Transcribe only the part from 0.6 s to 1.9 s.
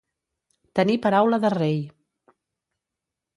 Tenir paraula de rei.